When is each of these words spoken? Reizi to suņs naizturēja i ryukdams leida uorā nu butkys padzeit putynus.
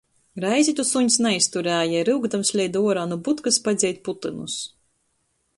Reizi 0.45 0.73
to 0.79 0.85
suņs 0.91 1.17
naizturēja 1.25 1.99
i 2.01 2.09
ryukdams 2.09 2.53
leida 2.61 2.83
uorā 2.87 3.07
nu 3.13 3.21
butkys 3.29 3.63
padzeit 3.69 4.01
putynus. 4.09 4.61